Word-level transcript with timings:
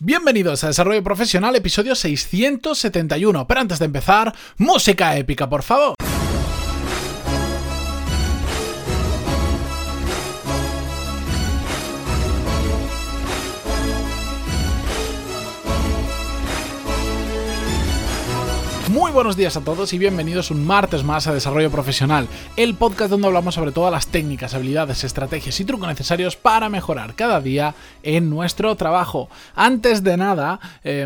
Bienvenidos 0.00 0.62
a 0.62 0.68
Desarrollo 0.68 1.02
Profesional, 1.02 1.56
episodio 1.56 1.96
671. 1.96 3.48
Pero 3.48 3.60
antes 3.60 3.80
de 3.80 3.86
empezar, 3.86 4.32
música 4.56 5.16
épica, 5.16 5.48
por 5.48 5.64
favor. 5.64 5.94
Buenos 19.18 19.36
días 19.36 19.56
a 19.56 19.64
todos 19.64 19.92
y 19.94 19.98
bienvenidos 19.98 20.52
un 20.52 20.64
martes 20.64 21.02
más 21.02 21.26
a 21.26 21.34
Desarrollo 21.34 21.72
Profesional, 21.72 22.28
el 22.56 22.76
podcast 22.76 23.10
donde 23.10 23.26
hablamos 23.26 23.56
sobre 23.56 23.72
todas 23.72 23.90
las 23.90 24.06
técnicas, 24.06 24.54
habilidades, 24.54 25.02
estrategias 25.02 25.58
y 25.58 25.64
trucos 25.64 25.88
necesarios 25.88 26.36
para 26.36 26.68
mejorar 26.68 27.16
cada 27.16 27.40
día 27.40 27.74
en 28.04 28.30
nuestro 28.30 28.76
trabajo. 28.76 29.28
Antes 29.56 30.04
de 30.04 30.16
nada, 30.16 30.60
eh, 30.84 31.04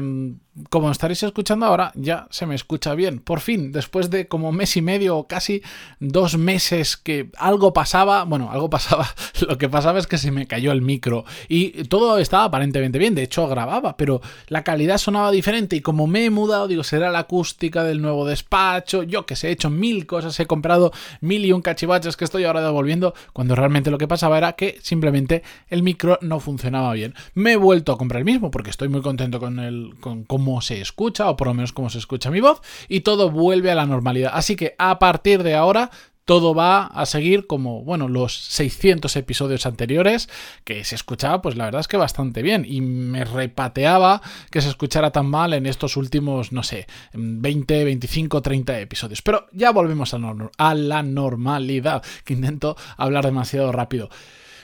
como 0.68 0.90
estaréis 0.90 1.22
escuchando 1.22 1.64
ahora, 1.64 1.92
ya 1.94 2.26
se 2.30 2.46
me 2.46 2.54
escucha 2.54 2.94
bien. 2.94 3.20
Por 3.20 3.40
fin, 3.40 3.72
después 3.72 4.10
de 4.10 4.28
como 4.28 4.52
mes 4.52 4.76
y 4.76 4.82
medio 4.82 5.16
o 5.16 5.26
casi 5.26 5.62
dos 5.98 6.36
meses 6.36 6.96
que 6.96 7.30
algo 7.38 7.72
pasaba, 7.72 8.24
bueno, 8.24 8.50
algo 8.50 8.68
pasaba, 8.68 9.08
lo 9.48 9.56
que 9.56 9.68
pasaba 9.68 9.98
es 9.98 10.06
que 10.06 10.18
se 10.18 10.30
me 10.30 10.46
cayó 10.46 10.72
el 10.72 10.82
micro 10.82 11.24
y 11.48 11.84
todo 11.84 12.18
estaba 12.18 12.44
aparentemente 12.44 12.98
bien, 12.98 13.14
de 13.14 13.22
hecho 13.22 13.48
grababa, 13.48 13.96
pero 13.96 14.20
la 14.48 14.62
calidad 14.62 14.98
sonaba 14.98 15.30
diferente 15.30 15.76
y 15.76 15.80
como 15.80 16.06
me 16.06 16.26
he 16.26 16.30
mudado, 16.30 16.68
digo, 16.68 16.84
será 16.84 17.10
la 17.10 17.20
acústica 17.20 17.82
del 17.84 18.02
nuevo 18.02 18.26
despacho, 18.26 19.02
yo 19.02 19.24
que 19.24 19.36
sé, 19.36 19.48
he 19.48 19.52
hecho 19.52 19.70
mil 19.70 20.06
cosas, 20.06 20.38
he 20.38 20.46
comprado 20.46 20.92
mil 21.20 21.44
y 21.44 21.52
un 21.52 21.62
cachivaches 21.62 22.16
que 22.16 22.24
estoy 22.24 22.44
ahora 22.44 22.60
devolviendo, 22.60 23.14
cuando 23.32 23.54
realmente 23.54 23.90
lo 23.90 23.98
que 23.98 24.08
pasaba 24.08 24.36
era 24.36 24.52
que 24.52 24.78
simplemente 24.82 25.42
el 25.68 25.82
micro 25.82 26.18
no 26.20 26.40
funcionaba 26.40 26.92
bien. 26.92 27.14
Me 27.34 27.52
he 27.52 27.56
vuelto 27.56 27.92
a 27.92 27.98
comprar 27.98 28.20
el 28.20 28.26
mismo 28.26 28.50
porque 28.50 28.70
estoy 28.70 28.88
muy 28.88 29.00
contento 29.00 29.40
con 29.40 29.58
el 29.58 29.94
cómo 30.42 30.60
se 30.60 30.80
escucha, 30.80 31.30
o 31.30 31.36
por 31.36 31.46
lo 31.46 31.54
menos 31.54 31.72
cómo 31.72 31.88
se 31.88 31.98
escucha 31.98 32.30
mi 32.32 32.40
voz, 32.40 32.62
y 32.88 33.00
todo 33.00 33.30
vuelve 33.30 33.70
a 33.70 33.76
la 33.76 33.86
normalidad. 33.86 34.32
Así 34.34 34.56
que 34.56 34.74
a 34.76 34.98
partir 34.98 35.44
de 35.44 35.54
ahora 35.54 35.90
todo 36.24 36.52
va 36.52 36.86
a 36.86 37.06
seguir 37.06 37.46
como, 37.46 37.84
bueno, 37.84 38.08
los 38.08 38.34
600 38.34 39.14
episodios 39.14 39.66
anteriores, 39.66 40.28
que 40.64 40.82
se 40.82 40.96
escuchaba, 40.96 41.42
pues 41.42 41.56
la 41.56 41.66
verdad 41.66 41.80
es 41.80 41.86
que 41.86 41.96
bastante 41.96 42.42
bien, 42.42 42.64
y 42.66 42.80
me 42.80 43.24
repateaba 43.24 44.20
que 44.50 44.60
se 44.60 44.68
escuchara 44.68 45.12
tan 45.12 45.26
mal 45.26 45.52
en 45.52 45.66
estos 45.66 45.96
últimos, 45.96 46.50
no 46.50 46.64
sé, 46.64 46.88
20, 47.12 47.84
25, 47.84 48.42
30 48.42 48.80
episodios. 48.80 49.22
Pero 49.22 49.46
ya 49.52 49.70
volvemos 49.70 50.12
a, 50.12 50.18
a 50.58 50.74
la 50.74 51.04
normalidad, 51.04 52.02
que 52.24 52.34
intento 52.34 52.76
hablar 52.96 53.24
demasiado 53.24 53.70
rápido. 53.70 54.10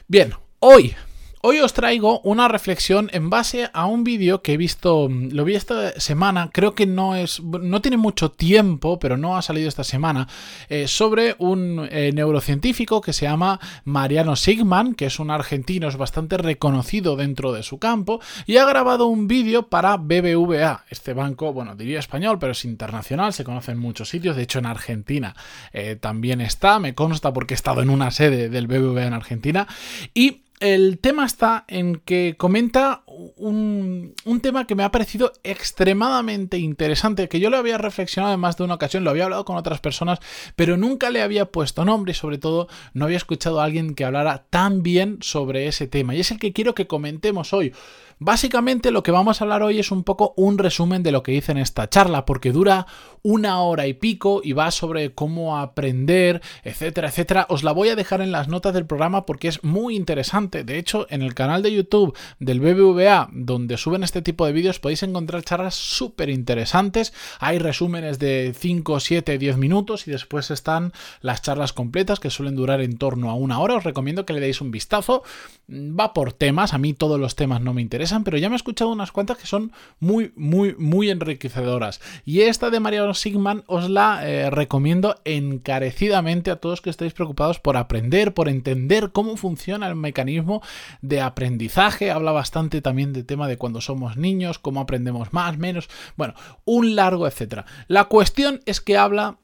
Bien, 0.09 0.33
hoy 0.59 0.97
Hoy 1.41 1.61
os 1.61 1.73
traigo 1.73 2.19
una 2.23 2.49
reflexión 2.49 3.11
en 3.13 3.31
base 3.31 3.71
a 3.73 3.87
un 3.87 4.03
vídeo 4.03 4.43
que 4.43 4.55
he 4.55 4.57
visto, 4.57 5.09
lo 5.09 5.45
vi 5.45 5.55
esta 5.55 5.93
semana, 6.01 6.51
creo 6.53 6.75
que 6.75 6.85
no 6.85 7.15
es, 7.15 7.41
no 7.41 7.81
tiene 7.81 7.97
mucho 7.97 8.33
tiempo, 8.33 8.99
pero 8.99 9.17
no 9.17 9.37
ha 9.37 9.43
salido 9.43 9.69
esta 9.69 9.85
semana, 9.85 10.27
eh, 10.69 10.89
sobre 10.89 11.37
un 11.39 11.87
eh, 11.93 12.11
neurocientífico 12.13 13.01
que 13.01 13.13
se 13.13 13.27
llama 13.27 13.61
Mariano 13.85 14.35
Sigman, 14.35 14.95
que 14.95 15.07
es 15.07 15.21
un 15.21 15.31
argentino, 15.31 15.87
es 15.87 15.97
bastante 15.97 16.39
reconocido 16.39 17.15
dentro 17.15 17.53
de 17.53 17.63
su 17.63 17.79
campo, 17.79 18.21
y 18.45 18.57
ha 18.57 18.67
grabado 18.67 19.07
un 19.07 19.29
vídeo 19.29 19.69
para 19.69 19.97
BBVA, 19.97 20.87
este 20.91 21.13
banco, 21.13 21.53
bueno, 21.53 21.77
diría 21.77 22.01
español, 22.01 22.41
pero 22.41 22.51
es 22.51 22.65
internacional, 22.65 23.33
se 23.33 23.45
conoce 23.45 23.71
en 23.71 23.79
muchos 23.79 24.09
sitios, 24.09 24.35
de 24.35 24.43
hecho 24.43 24.59
en 24.59 24.67
Argentina 24.67 25.37
eh, 25.73 25.95
también 25.95 26.41
está, 26.41 26.81
me 26.81 26.97
consta 26.97 27.33
porque 27.33 27.55
he 27.55 27.57
estado 27.57 27.81
en 27.81 27.91
una 27.91 28.11
sede 28.11 28.49
del 28.49 28.67
BBVA 28.67 29.07
en 29.07 29.15
Argentina, 29.15 29.69
y 30.15 30.43
el 30.61 30.99
tema 30.99 31.25
está 31.25 31.65
en 31.69 31.97
que 32.05 32.35
comenta 32.37 33.03
un, 33.07 34.15
tema 34.43 34.67
que 34.67 34.75
me 34.75 34.83
ha 34.83 34.91
parecido 34.91 35.33
extremadamente 35.43 36.59
interesante, 36.59 37.29
que 37.29 37.41
yo 37.41 37.51
lo 37.51 37.57
había 37.57 37.79
reflexionado 37.79 38.35
en 38.35 38.41
más 38.41 38.57
de 38.57 38.65
una 38.65 38.75
ocasión, 38.75 39.05
lo 39.05 39.11
había 39.11 39.25
hablado 39.25 39.45
con 39.45 39.57
otras 39.57 39.81
personas, 39.81 40.19
pero 40.57 40.77
nunca 40.77 41.11
le 41.11 41.23
había 41.23 41.47
puesto 41.47 41.85
nombre 41.85 42.13
y 42.13 42.15
sobre 42.15 42.39
todo 42.39 42.69
no 42.93 43.05
había 43.05 43.17
escuchado 43.17 43.61
a 43.61 43.65
alguien 43.65 43.95
que 43.95 44.05
hablara 44.05 44.45
tan 44.51 44.83
bien 44.83 45.19
sobre 45.21 45.67
ese 45.67 45.87
tema. 45.87 46.15
Y 46.15 46.21
es 46.21 46.31
el 46.31 46.39
que 46.39 46.53
quiero 46.53 46.75
que 46.75 46.87
comentemos 46.87 47.53
hoy. 47.53 47.73
Básicamente 48.21 48.91
lo 48.91 49.05
que 49.05 49.13
vamos 49.13 49.41
a 49.41 49.45
hablar 49.45 49.63
hoy 49.63 49.79
es 49.79 49.93
un 49.93 50.03
poco 50.03 50.35
un 50.37 50.59
resumen 50.59 51.05
de 51.05 51.13
lo 51.13 51.23
que 51.23 51.35
hice 51.35 51.53
en 51.53 51.59
esta 51.59 51.89
charla, 51.89 52.27
porque 52.27 52.51
dura 52.51 52.87
una 53.23 53.61
hora 53.63 53.87
y 53.87 53.95
pico 53.95 54.41
y 54.43 54.53
va 54.55 54.73
sobre 54.73 55.15
cómo 55.15 55.59
aprender, 55.59 56.43
etcétera, 56.65 57.09
etcétera. 57.09 57.47
Os 57.49 57.63
la 57.63 57.71
voy 57.71 57.91
a 57.91 57.97
dejar 57.97 58.21
en 58.21 58.33
las 58.33 58.49
notas 58.49 58.75
del 58.75 58.87
programa 58.87 59.25
porque 59.25 59.47
es 59.47 59.63
muy 59.63 59.95
interesante. 59.95 60.65
De 60.65 60.79
hecho, 60.79 61.07
en 61.11 61.23
el 61.23 61.35
canal 61.35 61.63
de 61.63 61.73
YouTube 61.73 62.17
del 62.41 62.61
BBVA, 62.61 63.29
donde 63.33 63.77
suben 63.77 64.03
este 64.03 64.23
tipo 64.23 64.47
de 64.47 64.53
vídeos, 64.53 64.81
podéis 64.81 65.05
encontrar 65.05 65.45
charlas 65.45 65.77
súper 65.77 66.29
interesantes. 66.29 67.13
Hay 67.39 67.59
resúmenes 67.59 68.19
de 68.19 68.53
5, 68.59 68.99
7, 68.99 69.39
10 69.39 69.57
minutos 69.59 70.09
y 70.09 70.11
después 70.11 70.51
están 70.51 70.93
las 71.21 71.43
charlas 71.43 71.73
completas 71.73 72.19
que 72.19 72.31
suelen 72.31 72.57
durar 72.57 72.81
en 72.81 72.99
torno 72.99 73.31
a 73.31 73.35
una 73.35 73.61
hora. 73.61 73.77
Os 73.77 73.85
recomiendo 73.85 74.27
que 74.27 74.33
le 74.33 74.41
deis 74.41 74.61
un 74.61 74.73
vistazo. 74.73 75.23
Va 75.71 76.15
por 76.15 76.33
temas, 76.33 76.75
a 76.75 76.79
mí 76.79 76.95
todos 76.95 77.21
los 77.21 77.37
temas 77.37 77.61
no 77.61 77.75
me 77.75 77.83
interesan 77.83 78.08
pero 78.25 78.39
ya 78.39 78.49
me 78.49 78.55
he 78.55 78.57
escuchado 78.57 78.91
unas 78.91 79.13
cuantas 79.13 79.39
que 79.39 79.47
son 79.47 79.73
muy, 80.01 80.33
muy, 80.37 80.75
muy 80.79 81.11
enriquecedoras. 81.11 82.01
Y 82.25 82.41
esta 82.43 82.71
de 82.71 82.81
Mariano 82.81 83.15
Sigman 83.15 83.65
os 83.67 83.89
la 83.89 84.29
eh, 84.29 84.51
recomiendo 84.51 85.17
encarecidamente 85.25 86.51
a 86.51 86.57
todos 86.57 86.81
que 86.81 86.91
estéis 86.91 87.13
preocupados 87.13 87.59
por 87.59 87.77
aprender, 87.77 88.35
por 88.35 88.49
entender 88.49 89.11
cómo 89.13 89.37
funciona 89.37 89.87
el 89.89 89.95
mecanismo 89.95 90.63
de 91.03 91.21
aprendizaje. 91.21 92.11
Habla 92.11 92.33
bastante 92.33 92.81
también 92.81 93.13
del 93.13 93.27
tema 93.27 93.49
de 93.49 93.59
cuando 93.59 93.81
somos 93.81 94.17
niños, 94.17 94.59
cómo 94.59 94.81
aprendemos 94.81 95.33
más, 95.33 95.59
menos. 95.59 95.89
Bueno, 96.17 96.35
un 96.65 96.97
largo 96.97 97.27
etcétera. 97.27 97.67
La 97.87 98.05
cuestión 98.05 98.61
es 98.67 98.81
que 98.81 98.97
habla 98.97 99.39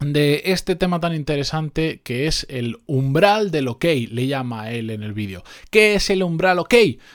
de 0.00 0.42
este 0.46 0.76
tema 0.76 1.00
tan 1.00 1.14
interesante 1.14 2.00
que 2.02 2.26
es 2.26 2.46
el 2.50 2.78
umbral 2.86 3.50
del 3.50 3.68
ok, 3.68 3.84
le 4.10 4.26
llama 4.26 4.70
él 4.70 4.90
en 4.90 5.02
el 5.02 5.14
vídeo. 5.14 5.42
¿Qué 5.70 5.94
es 5.94 6.10
el 6.10 6.22
umbral 6.22 6.58
ok? 6.58 6.74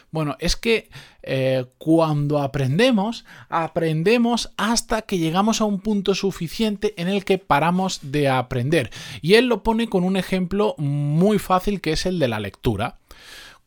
Bueno, 0.09 0.35
es 0.39 0.55
que 0.55 0.89
eh, 1.21 1.65
cuando 1.77 2.39
aprendemos, 2.39 3.25
aprendemos 3.49 4.51
hasta 4.57 5.03
que 5.03 5.19
llegamos 5.19 5.61
a 5.61 5.65
un 5.65 5.79
punto 5.79 6.15
suficiente 6.15 6.95
en 6.97 7.07
el 7.07 7.23
que 7.23 7.37
paramos 7.37 7.99
de 8.01 8.29
aprender. 8.29 8.89
Y 9.21 9.35
él 9.35 9.45
lo 9.45 9.61
pone 9.61 9.87
con 9.87 10.03
un 10.03 10.17
ejemplo 10.17 10.73
muy 10.77 11.37
fácil 11.37 11.81
que 11.81 11.91
es 11.91 12.07
el 12.07 12.17
de 12.17 12.27
la 12.27 12.39
lectura. 12.39 12.97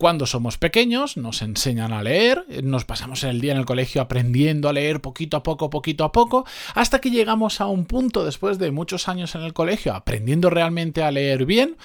Cuando 0.04 0.26
somos 0.26 0.58
pequeños 0.58 1.16
nos 1.16 1.40
enseñan 1.40 1.94
a 1.94 2.02
leer, 2.02 2.44
nos 2.62 2.84
pasamos 2.84 3.24
el 3.24 3.40
día 3.40 3.52
en 3.52 3.58
el 3.58 3.64
colegio 3.64 4.02
aprendiendo 4.02 4.68
a 4.68 4.74
leer 4.74 5.00
poquito 5.00 5.38
a 5.38 5.42
poco, 5.42 5.70
poquito 5.70 6.04
a 6.04 6.12
poco, 6.12 6.44
hasta 6.74 7.00
que 7.00 7.10
llegamos 7.10 7.62
a 7.62 7.68
un 7.68 7.86
punto 7.86 8.22
después 8.22 8.58
de 8.58 8.70
muchos 8.70 9.08
años 9.08 9.34
en 9.34 9.40
el 9.40 9.54
colegio 9.54 9.94
aprendiendo 9.94 10.50
realmente 10.50 11.02
a 11.02 11.10
leer 11.10 11.46
bien, 11.46 11.78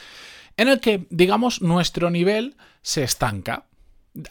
en 0.58 0.68
el 0.68 0.82
que, 0.82 1.08
digamos, 1.10 1.62
nuestro 1.62 2.10
nivel 2.10 2.58
se 2.82 3.04
estanca. 3.04 3.68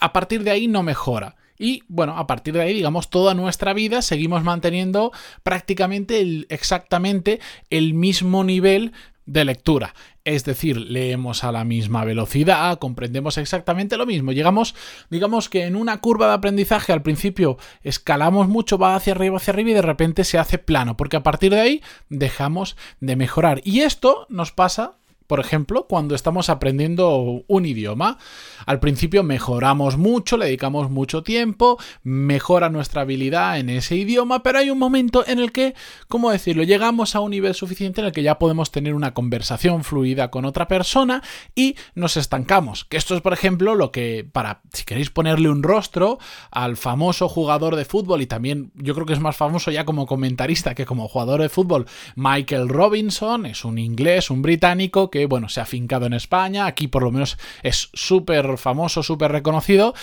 A 0.01 0.13
partir 0.13 0.45
de 0.45 0.51
ahí 0.51 0.69
no 0.69 0.83
mejora. 0.83 1.37
Y 1.59 1.83
bueno, 1.89 2.19
a 2.19 2.27
partir 2.27 2.53
de 2.53 2.61
ahí, 2.61 2.75
digamos, 2.75 3.09
toda 3.09 3.33
nuestra 3.33 3.73
vida 3.73 4.03
seguimos 4.03 4.45
manteniendo 4.45 5.13
prácticamente 5.43 6.21
el, 6.21 6.47
exactamente 6.51 7.41
el 7.71 7.95
mismo 7.95 8.45
nivel 8.45 8.93
de 9.29 9.45
lectura. 9.45 9.95
Es 10.25 10.45
decir, 10.45 10.79
leemos 10.79 11.45
a 11.45 11.53
la 11.53 11.65
misma 11.65 12.05
velocidad, 12.05 12.79
comprendemos 12.79 13.37
exactamente 13.39 13.97
lo 13.97 14.07
mismo. 14.07 14.33
Llegamos, 14.33 14.75
digamos 15.11 15.49
que 15.49 15.65
en 15.65 15.77
una 15.77 16.01
curva 16.01 16.29
de 16.29 16.35
aprendizaje 16.35 16.93
al 16.93 17.03
principio 17.03 17.59
escalamos 17.83 18.49
mucho, 18.49 18.79
va 18.79 18.97
hacia 18.97 19.13
arriba, 19.13 19.37
hacia 19.37 19.53
arriba 19.53 19.71
y 19.71 19.75
de 19.75 19.83
repente 19.83 20.25
se 20.25 20.39
hace 20.39 20.59
plano, 20.59 20.97
porque 20.97 21.19
a 21.19 21.23
partir 21.23 21.53
de 21.53 21.61
ahí 21.61 21.83
dejamos 22.09 22.77
de 23.01 23.17
mejorar. 23.17 23.61
Y 23.65 23.81
esto 23.81 24.27
nos 24.31 24.51
pasa 24.51 24.97
por 25.29 25.41
ejemplo, 25.41 25.87
cuando 25.87 26.15
estamos 26.15 26.49
aprendiendo 26.49 27.45
un 27.47 27.67
idioma, 27.67 28.19
al 28.65 28.81
principio 28.81 29.23
mejoramos 29.23 29.99
mucho, 29.99 30.39
le 30.39 30.47
dedicamos 30.47 30.91
mucho 30.91 31.23
tiempo, 31.23 31.79
mejora 32.03 32.71
nuestra 32.71 33.03
habilidad 33.03 33.59
en 33.59 33.69
ese 33.69 33.95
idioma, 33.95 34.43
pero 34.43 34.59
hay 34.59 34.71
un 34.71 34.79
momento 34.79 35.25
en 35.27 35.39
el 35.39 35.53
que, 35.53 35.75
¿cómo 36.09 36.31
decirlo?, 36.31 36.63
llegamos 36.63 37.15
a 37.15 37.21
un 37.21 37.31
nivel 37.31 37.55
suficiente 37.55 38.01
en 38.01 38.07
el 38.07 38.13
que 38.13 38.23
ya 38.23 38.39
podemos 38.39 38.73
tener 38.73 38.95
una 38.95 39.13
conversación 39.13 39.85
fluida 39.85 40.31
con 40.31 40.47
otra 40.47 40.67
persona 40.67 41.23
y 41.55 41.77
nos 41.95 42.17
estancamos. 42.17 42.87
Que 42.87 42.97
esto 42.97 43.15
es, 43.15 43.21
por 43.21 43.35
ejemplo, 43.35 43.75
lo 43.75 43.93
que, 43.93 44.27
para, 44.33 44.63
si 44.73 44.85
queréis 44.85 45.11
ponerle 45.11 45.51
un 45.51 45.63
rostro 45.63 46.19
al 46.51 46.79
famoso 46.79 47.29
jugador 47.29 47.77
de 47.77 47.85
fútbol 47.85 48.23
y 48.23 48.27
también 48.27 48.73
yo 48.77 48.95
creo 48.95 49.05
que 49.05 49.13
es 49.13 49.21
más 49.21 49.37
famoso 49.37 49.71
ya 49.71 49.85
como 49.85 50.07
comentarista 50.07 50.75
que 50.75 50.87
como 50.87 51.07
jugador 51.07 51.43
de 51.43 51.51
fútbol, 51.51 51.85
Michael 52.17 52.71
Robinson, 52.71 53.45
es 53.45 53.67
un 53.67 53.77
inglés, 53.77 54.31
un 54.31 54.41
británico 54.41 55.11
que 55.11 55.18
bueno, 55.27 55.49
se 55.49 55.61
ha 55.61 55.67
fincado 55.67 56.07
en 56.07 56.13
España, 56.13 56.67
aquí 56.67 56.89
por 56.89 57.03
lo 57.03 57.11
menos 57.11 57.39
es 57.63 57.91
súper 57.95 58.59
famoso, 58.59 59.03
súper 59.03 59.33
reconocido. 59.33 59.95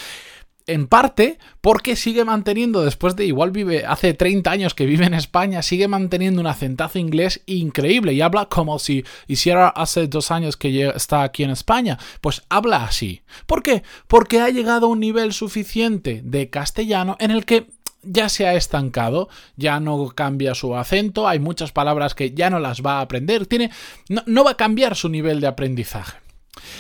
en 0.68 0.88
parte 0.88 1.38
porque 1.62 1.96
sigue 1.96 2.26
manteniendo, 2.26 2.84
después 2.84 3.16
de 3.16 3.26
igual 3.26 3.52
vive, 3.52 3.86
hace 3.86 4.16
30 4.16 4.50
años 4.50 4.74
que 4.74 4.88
vive 4.88 5.06
en 5.06 5.14
España, 5.14 5.62
sigue 5.62 5.88
manteniendo 5.88 6.42
un 6.42 6.48
acentazo 6.48 6.98
inglés 6.98 7.44
increíble 7.46 8.14
y 8.14 8.22
habla 8.22 8.48
como 8.48 8.80
si 8.80 9.06
hiciera 9.28 9.68
hace 9.68 10.08
dos 10.08 10.32
años 10.32 10.58
que 10.58 10.92
está 10.96 11.22
aquí 11.22 11.44
en 11.44 11.52
España. 11.52 12.00
Pues 12.20 12.42
habla 12.50 12.84
así. 12.84 13.22
¿Por 13.46 13.62
qué? 13.62 13.84
Porque 14.08 14.42
ha 14.42 14.50
llegado 14.50 14.88
a 14.88 14.90
un 14.90 15.00
nivel 15.00 15.34
suficiente 15.34 16.22
de 16.24 16.50
castellano 16.50 17.16
en 17.20 17.30
el 17.30 17.46
que 17.46 17.68
ya 18.06 18.30
se 18.30 18.48
ha 18.48 18.54
estancado, 18.54 19.30
ya 19.56 19.80
no 19.80 20.10
cambia 20.10 20.56
su 20.56 20.76
acento, 20.76 21.28
hay 21.28 21.40
muchas 21.40 21.72
palabras 21.72 22.16
que 22.16 22.32
ya 22.32 22.50
no 22.50 22.60
las 22.60 22.82
va 22.82 23.00
a 23.00 23.02
aprender, 23.02 23.48
tiene, 23.48 23.72
no, 24.10 24.24
no 24.26 24.44
va 24.44 24.52
a 24.52 24.58
cambiar 24.58 24.96
su 24.96 25.10
nivel 25.10 25.42
de 25.42 25.48
aprendizaje. 25.48 26.25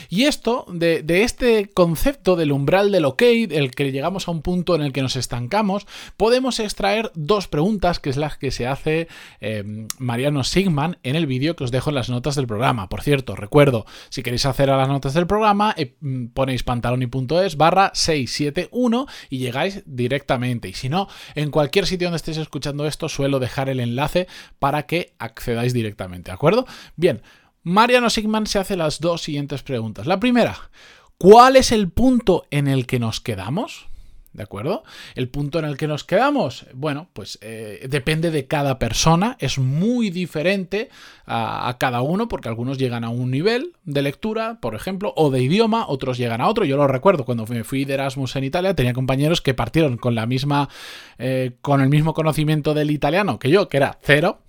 Y 0.09 0.23
esto, 0.23 0.65
de, 0.69 1.03
este 1.07 1.69
concepto 1.69 2.35
del 2.35 2.51
umbral 2.51 2.91
del 2.91 3.05
ok, 3.05 3.21
el 3.21 3.71
que 3.71 3.91
llegamos 3.91 4.27
a 4.27 4.31
un 4.31 4.41
punto 4.41 4.75
en 4.75 4.81
el 4.81 4.93
que 4.93 5.01
nos 5.01 5.15
estancamos, 5.15 5.85
podemos 6.17 6.59
extraer 6.59 7.11
dos 7.15 7.47
preguntas, 7.47 7.99
que 7.99 8.09
es 8.09 8.17
las 8.17 8.37
que 8.37 8.51
se 8.51 8.67
hace 8.67 9.07
em, 9.39 9.87
Mariano 9.99 10.43
Sigman 10.43 10.97
en 11.03 11.15
el 11.15 11.27
vídeo 11.27 11.55
que 11.55 11.63
os 11.63 11.71
dejo 11.71 11.89
en 11.89 11.95
las 11.95 12.09
notas 12.09 12.35
del 12.35 12.47
programa. 12.47 12.89
Por 12.89 13.01
cierto, 13.01 13.35
recuerdo, 13.35 13.85
si 14.09 14.23
queréis 14.23 14.45
hacer 14.45 14.69
a 14.69 14.77
las 14.77 14.87
notas 14.87 15.13
del 15.13 15.27
programa, 15.27 15.73
eh, 15.77 15.95
mm, 15.99 16.27
ponéis 16.27 16.63
pantaloni.es 16.63 17.57
barra 17.57 17.91
671 17.93 19.07
y 19.29 19.39
llegáis 19.39 19.83
directamente. 19.85 20.69
Y 20.69 20.73
si 20.73 20.89
no, 20.89 21.07
en 21.35 21.51
cualquier 21.51 21.85
sitio 21.85 22.07
donde 22.07 22.17
estéis 22.17 22.37
escuchando 22.37 22.85
esto, 22.85 23.09
suelo 23.09 23.39
dejar 23.39 23.69
el 23.69 23.79
enlace 23.79 24.27
para 24.59 24.83
que 24.83 25.13
accedáis 25.19 25.73
directamente, 25.73 26.31
¿de 26.31 26.35
acuerdo? 26.35 26.65
Bien. 26.95 27.21
Mariano 27.65 28.11
Sigman 28.11 28.45
se 28.45 28.59
hace 28.59 28.77
las 28.77 28.99
dos 28.99 29.23
siguientes 29.23 29.63
preguntas. 29.63 30.05
La 30.05 30.19
primera, 30.19 30.69
¿cuál 31.17 31.55
es 31.55 31.71
el 31.71 31.89
punto 31.89 32.45
en 32.51 32.67
el 32.67 32.85
que 32.85 32.99
nos 32.99 33.21
quedamos? 33.21 33.87
¿De 34.33 34.43
acuerdo? 34.43 34.83
El 35.15 35.29
punto 35.29 35.57
en 35.57 35.65
el 35.65 35.75
que 35.75 35.87
nos 35.87 36.03
quedamos, 36.03 36.67
bueno, 36.75 37.09
pues 37.13 37.39
eh, 37.41 37.87
depende 37.89 38.29
de 38.29 38.45
cada 38.45 38.77
persona, 38.77 39.35
es 39.39 39.57
muy 39.57 40.11
diferente 40.11 40.89
a, 41.25 41.75
cada 41.79 42.03
uno, 42.03 42.27
porque 42.27 42.49
algunos 42.49 42.77
llegan 42.77 43.03
a 43.03 43.09
un 43.09 43.31
nivel 43.31 43.73
de 43.83 44.03
lectura, 44.03 44.59
por 44.61 44.75
ejemplo, 44.75 45.11
o 45.15 45.31
de 45.31 45.41
idioma, 45.41 45.87
otros 45.87 46.19
llegan 46.19 46.41
a 46.41 46.49
otro. 46.49 46.65
Yo 46.65 46.77
lo 46.77 46.85
recuerdo, 46.85 47.25
cuando 47.25 47.47
me 47.47 47.63
fui 47.63 47.83
de 47.83 47.95
Erasmus 47.95 48.35
en 48.35 48.43
Italia, 48.43 48.75
tenía 48.75 48.93
compañeros 48.93 49.41
que 49.41 49.55
partieron 49.55 49.97
con 49.97 50.13
la 50.13 50.27
misma, 50.27 50.69
eh, 51.17 51.53
con 51.61 51.81
el 51.81 51.89
mismo 51.89 52.13
conocimiento 52.13 52.75
del 52.75 52.91
italiano 52.91 53.39
que 53.39 53.49
yo, 53.49 53.69
que 53.69 53.77
era 53.77 53.97
cero, 54.03 54.43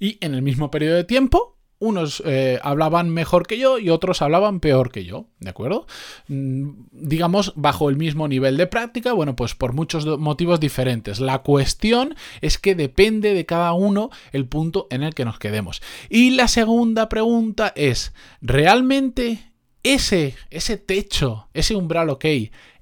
y 0.00 0.16
en 0.24 0.32
el 0.32 0.40
mismo 0.40 0.70
periodo 0.70 0.96
de 0.96 1.04
tiempo 1.04 1.57
unos 1.80 2.22
eh, 2.26 2.58
hablaban 2.62 3.10
mejor 3.10 3.46
que 3.46 3.58
yo 3.58 3.78
y 3.78 3.90
otros 3.90 4.20
hablaban 4.22 4.60
peor 4.60 4.90
que 4.90 5.04
yo, 5.04 5.26
¿de 5.38 5.50
acuerdo? 5.50 5.86
Mm, 6.26 6.70
digamos, 6.90 7.52
bajo 7.56 7.88
el 7.88 7.96
mismo 7.96 8.26
nivel 8.26 8.56
de 8.56 8.66
práctica, 8.66 9.12
bueno, 9.12 9.36
pues 9.36 9.54
por 9.54 9.72
muchos 9.72 10.06
motivos 10.18 10.60
diferentes. 10.60 11.20
La 11.20 11.40
cuestión 11.40 12.16
es 12.40 12.58
que 12.58 12.74
depende 12.74 13.34
de 13.34 13.46
cada 13.46 13.72
uno 13.72 14.10
el 14.32 14.46
punto 14.46 14.88
en 14.90 15.02
el 15.02 15.14
que 15.14 15.24
nos 15.24 15.38
quedemos. 15.38 15.80
Y 16.08 16.30
la 16.30 16.48
segunda 16.48 17.08
pregunta 17.08 17.72
es, 17.76 18.12
¿realmente 18.40 19.52
ese, 19.82 20.34
ese 20.50 20.76
techo, 20.78 21.48
ese 21.54 21.76
umbral 21.76 22.10
ok, 22.10 22.24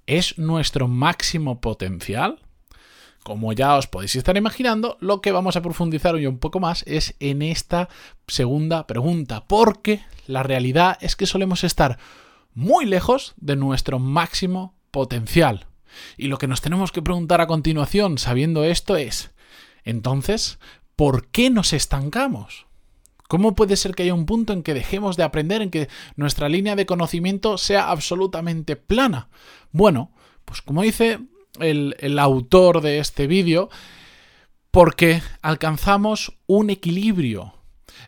es 0.06 0.38
nuestro 0.38 0.88
máximo 0.88 1.60
potencial? 1.60 2.45
Como 3.26 3.52
ya 3.52 3.74
os 3.74 3.88
podéis 3.88 4.14
estar 4.14 4.36
imaginando, 4.36 4.98
lo 5.00 5.20
que 5.20 5.32
vamos 5.32 5.56
a 5.56 5.60
profundizar 5.60 6.14
hoy 6.14 6.28
un 6.28 6.38
poco 6.38 6.60
más 6.60 6.84
es 6.86 7.16
en 7.18 7.42
esta 7.42 7.88
segunda 8.28 8.86
pregunta, 8.86 9.46
porque 9.48 10.00
la 10.28 10.44
realidad 10.44 10.96
es 11.00 11.16
que 11.16 11.26
solemos 11.26 11.64
estar 11.64 11.98
muy 12.54 12.86
lejos 12.86 13.34
de 13.36 13.56
nuestro 13.56 13.98
máximo 13.98 14.76
potencial. 14.92 15.66
Y 16.16 16.28
lo 16.28 16.38
que 16.38 16.46
nos 16.46 16.60
tenemos 16.60 16.92
que 16.92 17.02
preguntar 17.02 17.40
a 17.40 17.48
continuación, 17.48 18.18
sabiendo 18.18 18.62
esto, 18.62 18.94
es, 18.96 19.32
entonces, 19.82 20.60
¿por 20.94 21.26
qué 21.26 21.50
nos 21.50 21.72
estancamos? 21.72 22.66
¿Cómo 23.26 23.56
puede 23.56 23.74
ser 23.74 23.96
que 23.96 24.04
haya 24.04 24.14
un 24.14 24.26
punto 24.26 24.52
en 24.52 24.62
que 24.62 24.72
dejemos 24.72 25.16
de 25.16 25.24
aprender, 25.24 25.62
en 25.62 25.72
que 25.72 25.88
nuestra 26.14 26.48
línea 26.48 26.76
de 26.76 26.86
conocimiento 26.86 27.58
sea 27.58 27.90
absolutamente 27.90 28.76
plana? 28.76 29.30
Bueno, 29.72 30.12
pues 30.44 30.62
como 30.62 30.82
dice 30.82 31.18
el, 31.60 32.18
autor 32.18 32.80
de 32.80 32.98
este 32.98 33.26
vídeo, 33.26 33.68
porque 34.70 35.22
alcanzamos 35.42 36.36
un 36.46 36.70
equilibrio. 36.70 37.54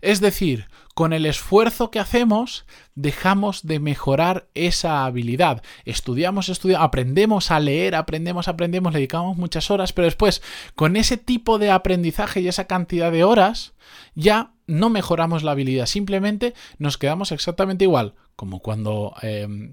Es 0.00 0.20
decir, 0.20 0.66
con 0.94 1.12
el 1.12 1.26
esfuerzo 1.26 1.90
que 1.90 2.00
hacemos, 2.00 2.66
dejamos 2.94 3.66
de 3.66 3.78
mejorar 3.78 4.48
esa 4.54 5.04
habilidad. 5.04 5.62
Estudiamos, 5.84 6.48
estudiamos, 6.48 6.84
aprendemos 6.84 7.50
a 7.50 7.60
leer, 7.60 7.94
aprendemos, 7.94 8.48
aprendemos, 8.48 8.92
le 8.92 8.98
dedicamos 8.98 9.36
muchas 9.36 9.70
horas, 9.70 9.92
pero 9.92 10.06
después, 10.06 10.42
con 10.74 10.96
ese 10.96 11.16
tipo 11.16 11.58
de 11.58 11.70
aprendizaje 11.70 12.40
y 12.40 12.48
esa 12.48 12.66
cantidad 12.66 13.12
de 13.12 13.24
horas, 13.24 13.74
ya 14.14 14.52
no 14.66 14.90
mejoramos 14.90 15.42
la 15.42 15.52
habilidad, 15.52 15.86
simplemente 15.86 16.54
nos 16.78 16.98
quedamos 16.98 17.32
exactamente 17.32 17.84
igual, 17.84 18.14
como 18.36 18.60
cuando 18.60 19.14
em, 19.22 19.72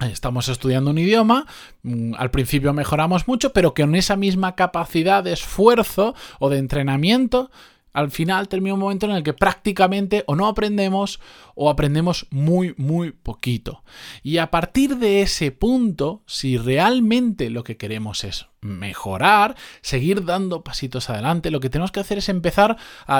Estamos 0.00 0.48
estudiando 0.48 0.90
un 0.90 0.98
idioma, 0.98 1.46
mm, 1.82 2.14
al 2.18 2.30
principio 2.30 2.74
mejoramos 2.74 3.26
mucho, 3.26 3.52
pero 3.52 3.72
con 3.72 3.94
esa 3.94 4.16
misma 4.16 4.54
capacidad 4.54 5.24
de 5.24 5.32
esfuerzo 5.32 6.14
o 6.38 6.50
de 6.50 6.58
entrenamiento 6.58 7.50
al 7.96 8.10
final 8.10 8.46
termina 8.48 8.74
un 8.74 8.80
momento 8.80 9.06
en 9.06 9.12
el 9.12 9.22
que 9.22 9.32
prácticamente 9.32 10.22
o 10.26 10.36
no 10.36 10.48
aprendemos 10.48 11.18
o 11.54 11.70
aprendemos 11.70 12.26
muy, 12.30 12.74
muy 12.76 13.12
poquito. 13.12 13.84
Y 14.22 14.36
a 14.36 14.50
partir 14.50 14.98
de 14.98 15.22
ese 15.22 15.50
punto, 15.50 16.22
si 16.26 16.58
realmente 16.58 17.48
lo 17.48 17.64
que 17.64 17.78
queremos 17.78 18.22
es 18.24 18.48
mejorar, 18.66 19.56
seguir 19.80 20.24
dando 20.24 20.62
pasitos 20.62 21.08
adelante, 21.10 21.50
lo 21.50 21.60
que 21.60 21.70
tenemos 21.70 21.92
que 21.92 22.00
hacer 22.00 22.18
es 22.18 22.28
empezar 22.28 22.76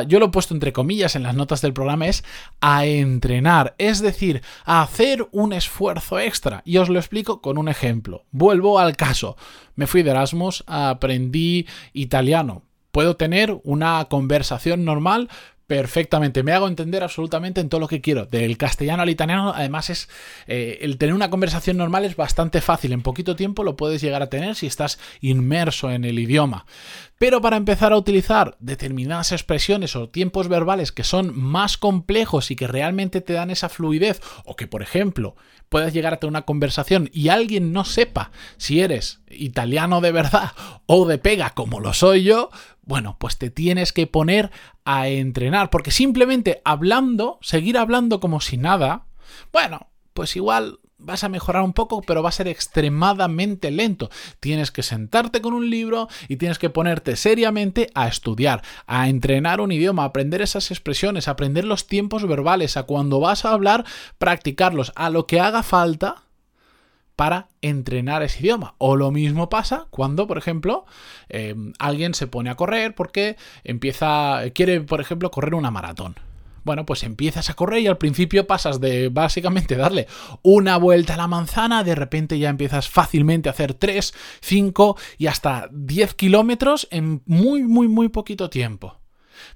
yo 0.07 0.19
lo 0.19 0.27
he 0.27 0.31
puesto 0.31 0.55
entre 0.55 0.73
comillas 0.73 1.17
en 1.17 1.23
las 1.23 1.35
notas 1.35 1.61
del 1.63 1.73
programa, 1.73 2.07
es 2.07 2.25
a 2.61 2.87
entrenar, 2.87 3.75
es 3.79 4.01
decir, 4.01 4.43
a 4.65 4.83
hacer 4.83 5.27
un 5.33 5.53
esfuerzo 5.53 6.19
extra. 6.19 6.63
Y 6.65 6.79
os 6.79 6.89
lo 6.89 6.99
explico 6.99 7.41
con 7.41 7.59
un 7.59 7.69
ejemplo. 7.69 8.25
Vuelvo 8.31 8.79
al 8.79 8.97
caso. 8.97 9.37
Me 9.75 9.87
fui 9.87 10.03
de 10.03 10.11
Erasmus, 10.11 10.65
aprendí 10.67 11.67
italiano 11.93 12.63
puedo 12.97 13.15
tener 13.15 13.61
una 13.63 14.07
conversación 14.07 14.87
normal 14.87 15.29
perfectamente. 15.67 16.43
Me 16.43 16.53
hago 16.53 16.69
entender 16.69 17.03
absolutamente 17.03 17.61
en 17.61 17.69
todo 17.69 17.81
lo 17.81 17.89
que 17.89 18.01
quiero. 18.01 18.27
Del 18.27 18.57
castellano 18.57 19.03
al 19.03 19.11
italiano, 19.11 19.53
además, 19.55 19.91
es 19.91 20.09
eh, 20.47 20.79
el 20.83 20.99
tener 20.99 21.15
una 21.15 21.31
conversación 21.31 21.77
normal 21.77 22.05
es 22.05 22.17
bastante 22.17 22.61
fácil. 22.61 22.93
En 22.93 23.03
poquito 23.03 23.37
tiempo 23.37 23.65
lo 23.65 23.77
puedes 23.77 24.01
llegar 24.01 24.23
a 24.23 24.29
tener 24.29 24.55
si 24.55 24.67
estás 24.67 24.99
inmerso 25.21 25.91
en 25.91 26.05
el 26.05 26.19
idioma. 26.19 26.67
Pero 27.19 27.41
para 27.41 27.57
empezar 27.57 27.93
a 27.93 27.97
utilizar 27.97 28.57
determinadas 28.61 29.33
expresiones 29.33 29.97
o 29.97 30.09
tiempos 30.09 30.49
verbales 30.49 30.93
que 30.93 31.05
son 31.05 31.37
más 31.39 31.79
complejos 31.79 32.51
y 32.51 32.57
que 32.57 32.67
realmente 32.67 33.21
te 33.21 33.33
dan 33.33 33.51
esa 33.51 33.69
fluidez, 33.69 34.21
o 34.45 34.55
que, 34.55 34.67
por 34.67 34.83
ejemplo, 34.83 35.35
puedas 35.69 35.93
llegar 35.93 36.15
a 36.15 36.19
tener 36.19 36.31
una 36.31 36.43
conversación 36.43 37.11
y 37.13 37.29
alguien 37.29 37.73
no 37.73 37.85
sepa 37.85 38.31
si 38.57 38.81
eres 38.81 39.21
italiano 39.29 40.01
de 40.01 40.13
verdad 40.13 40.53
o 40.87 41.07
de 41.07 41.19
pega 41.19 41.51
como 41.51 41.81
lo 41.81 41.93
soy 41.93 42.23
yo, 42.23 42.51
bueno, 42.87 43.17
pues 43.19 43.37
te 43.37 43.51
tienes 43.51 43.93
que 43.93 44.07
poner 44.07 44.51
a 44.85 45.09
entrenar, 45.09 45.71
porque 45.71 45.91
simplemente 45.91 46.63
hablando, 46.65 47.39
seguir 47.43 47.77
hablando 47.77 48.21
como 48.21 48.41
si 48.41 48.57
nada, 48.57 49.07
bueno, 49.53 49.89
pues 50.15 50.37
igual 50.37 50.79
vas 50.99 51.25
a 51.25 51.29
mejorar 51.29 51.63
un 51.63 51.73
poco, 51.73 52.01
pero 52.03 52.23
va 52.23 52.31
a 52.31 52.33
ser 52.33 52.49
extremadamente 52.49 53.71
lento. 53.71 54.09
Tienes 54.41 54.71
que 54.71 54.83
sentarte 54.83 55.41
con 55.41 55.53
un 55.53 55.69
libro 55.69 56.09
y 56.29 56.37
tienes 56.37 56.59
que 56.59 56.71
ponerte 56.71 57.17
seriamente 57.17 57.91
a 57.95 58.09
estudiar, 58.09 58.63
a 58.87 59.09
entrenar 59.09 59.61
un 59.61 59.73
idioma, 59.73 60.05
a 60.05 60.07
aprender 60.07 60.41
esas 60.41 60.71
expresiones, 60.71 61.29
a 61.29 61.33
aprender 61.33 61.65
los 61.65 61.87
tiempos 61.87 62.27
verbales, 62.27 62.77
a 62.77 62.85
cuando 62.85 63.21
vas 63.21 63.45
a 63.45 63.53
hablar, 63.53 63.85
practicarlos, 64.19 64.93
a 64.97 65.11
lo 65.11 65.27
que 65.27 65.41
haga 65.41 65.63
falta 65.63 66.26
para 67.17 67.49
entrenar 67.63 68.23
ese 68.23 68.41
idioma. 68.41 68.75
O 68.79 68.95
lo 68.95 69.11
mismo 69.11 69.49
pasa 69.49 69.87
cuando, 69.91 70.27
por 70.27 70.39
ejemplo, 70.39 70.85
em, 71.29 71.73
alguien 71.79 72.15
se 72.15 72.27
pone 72.27 72.51
a 72.51 72.55
correr 72.55 72.95
porque 72.95 73.37
empieza, 73.65 74.43
quiere, 74.55 74.83
por 74.83 75.01
ejemplo, 75.01 75.31
correr 75.31 75.55
una 75.55 75.71
maratón. 75.71 76.17
Bueno, 76.67 76.85
pues 76.85 77.05
empiezas 77.05 77.49
a 77.49 77.55
correr 77.55 77.83
y 77.83 77.87
al 77.87 77.97
principio 77.97 78.47
pasas 78.49 78.81
de 78.81 79.09
básicamente 79.09 79.77
darle 79.77 80.09
una 80.43 80.77
vuelta 80.79 81.15
a 81.15 81.17
la 81.17 81.29
manzana, 81.29 81.85
de 81.85 81.95
repente 81.95 82.41
ya 82.41 82.49
empiezas 82.49 82.89
fácilmente 82.89 83.49
a 83.49 83.53
hacer 83.53 83.75
3, 83.75 84.13
5 84.41 84.97
y 85.17 85.29
hasta 85.29 85.69
10 85.71 86.15
kilómetros 86.15 86.89
en 86.91 87.23
muy, 87.25 87.63
muy, 87.63 87.87
muy 87.87 88.09
poquito 88.09 88.51
tiempo. 88.51 88.99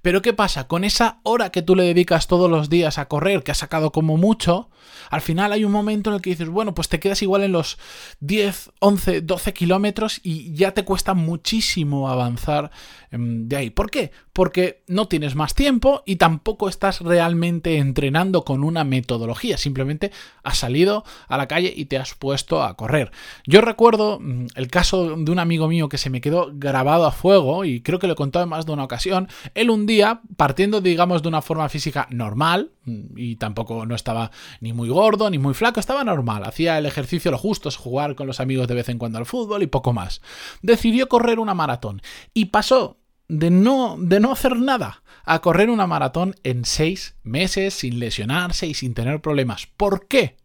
Pero 0.02 0.23
¿qué 0.23 0.32
pasa? 0.32 0.66
Con 0.66 0.85
esa 0.85 1.20
hora 1.23 1.50
que 1.50 1.62
tú 1.62 1.75
le 1.75 1.85
dedicas 1.85 2.26
todos 2.26 2.50
los 2.50 2.68
días 2.68 2.99
a 2.99 3.06
correr, 3.06 3.42
que 3.42 3.50
has 3.50 3.59
sacado 3.59 3.92
como 3.92 4.16
mucho, 4.16 4.70
al 5.11 5.20
final 5.20 5.52
hay 5.52 5.64
un 5.64 5.73
momento 5.73 6.11
en 6.11 6.16
el 6.16 6.23
que 6.23 6.30
dices, 6.30 6.49
bueno, 6.49 6.75
pues 6.75 6.88
te 6.88 7.00
quedas 7.00 7.23
igual 7.23 7.42
en 7.42 7.52
los 7.52 7.78
10, 8.20 8.73
11, 8.80 9.20
12 9.23 9.52
kilómetros 9.52 10.20
y 10.23 10.52
ya 10.54 10.73
te 10.73 10.85
cuesta 10.85 11.14
muchísimo 11.14 12.09
avanzar 12.09 12.70
em, 13.11 13.49
de 13.49 13.56
ahí. 13.56 13.70
¿Por 13.70 13.90
qué? 13.90 14.12
Porque 14.33 14.83
no 14.87 15.09
tienes 15.09 15.35
más 15.35 15.55
tiempo 15.55 16.03
y 16.07 16.17
tampoco 16.17 16.69
estás 16.69 17.01
realmente 17.01 17.79
entrenando 17.79 18.45
con 18.45 18.65
una 18.65 18.85
metodología, 18.85 19.59
simplemente 19.59 20.13
has 20.43 20.59
salido 20.59 21.05
a 21.29 21.37
la 21.37 21.49
calle 21.49 21.73
y 21.75 21.87
te 21.87 21.99
has 21.99 22.15
puesto 22.15 22.63
a 22.63 22.77
correr. 22.77 23.11
Yo 23.47 23.61
recuerdo 23.61 24.19
mm, 24.21 24.47
el 24.55 24.69
caso 24.69 25.17
de 25.17 25.31
un 25.31 25.39
amigo 25.39 25.69
mío 25.69 25.89
que 25.89 25.99
se 25.99 26.11
me 26.11 26.21
quedó 26.21 26.51
grabado 26.53 27.07
a 27.07 27.13
fuego 27.13 27.65
y 27.65 27.81
creo 27.81 27.99
que 27.99 28.07
lo 28.07 28.13
he 28.13 28.17
contado 28.17 28.43
en 28.45 28.51
más 28.51 28.67
de 28.67 28.73
una 28.73 28.85
ocasión, 28.85 29.29
él 29.55 29.71
un 29.71 29.87
día, 29.87 30.21
partiendo 30.37 30.81
digamos 30.81 31.23
de 31.23 31.29
una 31.29 31.43
forma 31.43 31.69
física 31.69 32.07
normal, 32.11 32.73
mm, 32.85 33.17
y 33.17 33.37
tampoco 33.37 33.87
no 33.87 33.95
estaba 33.95 34.31
ni 34.61 34.73
muy 34.73 34.89
gordo 34.89 35.31
ni 35.31 35.39
muy 35.39 35.55
flaco, 35.55 35.81
estaba 35.81 36.05
normal, 36.05 36.45
hacía 36.45 36.79
el 36.79 36.87
ejercicio 36.87 37.31
lo 37.31 37.39
justo, 37.39 37.71
jugar 37.77 38.15
con 38.15 38.27
los 38.27 38.41
amigos 38.41 38.69
de 38.69 38.75
vez 38.75 38.89
en 38.89 38.99
cuando 38.99 39.19
al 39.19 39.27
fútbol 39.27 39.63
y 39.63 39.67
poco 39.67 39.93
más, 39.93 40.21
decidió 40.63 41.09
correr 41.09 41.39
una 41.39 41.55
maratón 41.55 42.03
y 42.35 42.47
pasó 42.47 42.99
de 43.31 43.51
no, 43.51 43.97
de 43.99 44.21
no 44.21 44.33
hacer 44.33 44.57
nada 44.57 45.03
a 45.25 45.41
correr 45.41 45.71
una 45.71 45.87
maratón 45.87 46.35
en 46.43 46.65
seis 46.65 47.15
meses 47.23 47.75
sin 47.75 48.01
lesionarse 48.01 48.67
y 48.67 48.75
sin 48.75 48.95
tener 48.95 49.21
problemas. 49.21 49.69
¿Por 49.77 50.09
qué? 50.09 50.37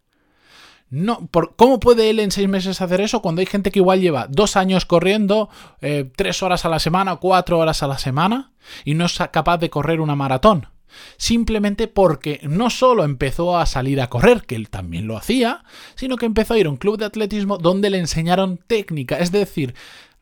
No, 0.89 1.27
por, 1.27 1.56
¿Cómo 1.56 1.80
puede 1.80 2.12
él 2.12 2.20
en 2.20 2.30
seis 2.30 2.48
meses 2.48 2.80
hacer 2.80 3.01
eso 3.01 3.22
cuando 3.22 3.39
hay 3.39 3.48
gente 3.48 3.72
que 3.72 3.80
igual 3.80 4.01
lleva 4.01 4.27
dos 4.30 4.56
años 4.56 4.86
corriendo, 4.86 5.50
eh, 5.82 6.10
tres 6.15 6.44
horas 6.44 6.63
a 6.63 6.70
la 6.70 6.80
semana, 6.80 7.15
cuatro 7.15 7.58
horas 7.58 7.82
a 7.82 7.88
la 7.88 7.98
semana, 7.98 8.54
y 8.84 8.94
no 8.94 9.06
es 9.06 9.18
capaz 9.32 9.58
de 9.58 9.72
correr 9.72 10.00
una 10.00 10.15
maratón? 10.15 10.68
Simplemente 11.18 11.88
porque 11.88 12.39
no 12.44 12.70
solo 12.70 13.04
empezó 13.04 13.58
a 13.58 13.65
salir 13.65 14.00
a 14.00 14.10
correr, 14.10 14.44
que 14.46 14.56
él 14.56 14.70
también 14.70 15.08
lo 15.08 15.18
hacía, 15.18 15.63
sino 15.96 16.18
que 16.18 16.27
empezó 16.27 16.54
a 16.54 16.60
ir 16.60 16.68
a 16.68 16.70
un 16.70 16.77
club 16.77 16.98
de 16.98 17.06
atletismo 17.06 17.58
donde 17.58 17.89
le 17.89 17.98
enseñaron 17.98 18.60
técnica, 18.68 19.18
es 19.18 19.32
decir, 19.32 19.74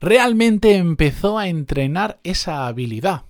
realmente 0.03 0.75
empezó 0.75 1.39
a 1.39 1.48
entrenar 1.48 2.19
esa 2.24 2.67
habilidad. 2.67 3.24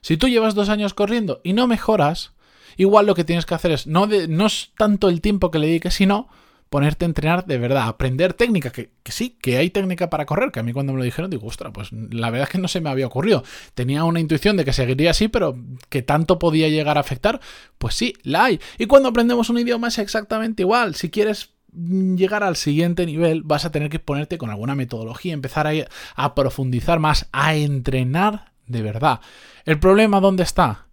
Si 0.00 0.16
tú 0.16 0.28
llevas 0.28 0.54
dos 0.54 0.68
años 0.68 0.94
corriendo 0.94 1.40
y 1.44 1.52
no 1.52 1.66
mejoras, 1.66 2.32
igual 2.76 3.06
lo 3.06 3.14
que 3.14 3.24
tienes 3.24 3.46
que 3.46 3.54
hacer 3.54 3.70
es 3.70 3.86
no, 3.86 4.06
no 4.06 4.46
es 4.46 4.72
tanto 4.76 5.08
el 5.08 5.20
tiempo 5.20 5.50
que 5.50 5.58
le 5.58 5.68
dediques, 5.68 5.94
sino 5.94 6.28
ponerte 6.70 7.04
a 7.04 7.06
entrenar 7.06 7.46
de 7.46 7.58
verdad, 7.58 7.86
aprender 7.86 8.34
técnica, 8.34 8.70
que, 8.70 8.90
sí, 9.06 9.38
que 9.40 9.58
hay 9.58 9.70
técnica 9.70 10.10
para 10.10 10.26
correr, 10.26 10.50
que 10.50 10.60
a 10.60 10.62
mí 10.62 10.72
cuando 10.72 10.92
me 10.92 10.98
lo 10.98 11.04
dijeron 11.04 11.30
digo, 11.30 11.46
ostras, 11.46 11.72
pues 11.72 11.92
la 11.92 12.30
verdad 12.30 12.48
es 12.48 12.52
que 12.52 12.58
no 12.58 12.68
se 12.68 12.80
me 12.80 12.90
había 12.90 13.06
ocurrido. 13.06 13.44
Tenía 13.74 14.04
una 14.04 14.20
intuición 14.20 14.56
de 14.56 14.64
que 14.64 14.72
seguiría 14.72 15.12
así, 15.12 15.28
pero 15.28 15.56
que 15.88 16.02
tanto 16.02 16.38
podía 16.38 16.68
llegar 16.68 16.98
a 16.98 17.00
afectar, 17.00 17.40
pues 17.78 17.94
sí, 17.94 18.14
la 18.22 18.44
hay. 18.44 18.60
Y 18.78 18.86
cuando 18.86 19.08
aprendemos 19.08 19.48
un 19.48 19.58
idioma 19.58 19.88
es 19.88 19.98
exactamente 19.98 20.62
igual. 20.62 20.96
Si 20.96 21.10
quieres 21.10 21.55
llegar 21.76 22.42
al 22.42 22.56
siguiente 22.56 23.06
nivel, 23.06 23.42
vas 23.42 23.64
a 23.64 23.70
tener 23.70 23.90
que 23.90 23.98
ponerte 23.98 24.38
con 24.38 24.50
alguna 24.50 24.74
metodología, 24.74 25.34
empezar 25.34 25.66
a, 25.66 25.72
a 26.14 26.34
profundizar 26.34 26.98
más, 26.98 27.28
a 27.32 27.54
entrenar 27.54 28.52
de 28.66 28.82
verdad. 28.82 29.20
¿El 29.64 29.78
problema 29.78 30.20
dónde 30.20 30.42
está? 30.42 30.85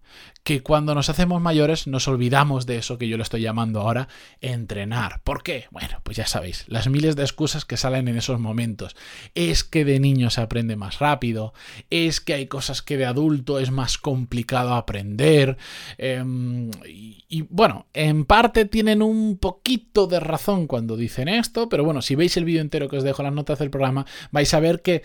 Que 0.43 0.61
cuando 0.61 0.93
nos 0.93 1.09
hacemos 1.09 1.41
mayores 1.41 1.87
nos 1.87 2.07
olvidamos 2.07 2.65
de 2.65 2.77
eso 2.77 2.97
que 2.97 3.07
yo 3.07 3.17
le 3.17 3.23
estoy 3.23 3.41
llamando 3.41 3.81
ahora 3.81 4.09
entrenar. 4.41 5.21
¿Por 5.23 5.41
qué? 5.41 5.65
Bueno, 5.71 6.01
pues 6.03 6.17
ya 6.17 6.27
sabéis, 6.27 6.65
las 6.67 6.89
miles 6.89 7.15
de 7.15 7.23
excusas 7.23 7.63
que 7.63 7.77
salen 7.77 8.07
en 8.07 8.17
esos 8.17 8.39
momentos. 8.39 8.95
Es 9.35 9.63
que 9.63 9.85
de 9.85 9.99
niño 9.99 10.29
se 10.29 10.41
aprende 10.41 10.75
más 10.75 10.99
rápido, 10.99 11.53
es 11.89 12.19
que 12.19 12.33
hay 12.33 12.47
cosas 12.47 12.81
que 12.81 12.97
de 12.97 13.05
adulto 13.05 13.59
es 13.59 13.71
más 13.71 13.97
complicado 13.97 14.73
aprender. 14.73 15.57
Em, 15.97 16.71
y, 16.85 17.43
bueno, 17.49 17.87
en 17.93 18.25
parte 18.25 18.65
tienen 18.65 19.01
un 19.01 19.37
poquito 19.37 20.07
de 20.07 20.19
razón 20.19 20.67
cuando 20.67 20.97
dicen 20.97 21.29
esto, 21.29 21.69
pero 21.69 21.85
bueno, 21.85 22.01
si 22.01 22.15
veis 22.15 22.35
el 22.35 22.45
vídeo 22.45 22.61
entero 22.61 22.89
que 22.89 22.97
os 22.97 23.03
dejo 23.03 23.23
las 23.23 23.33
notas 23.33 23.59
del 23.59 23.69
programa, 23.69 24.05
vais 24.31 24.53
a 24.53 24.59
ver 24.59 24.81
que... 24.81 25.03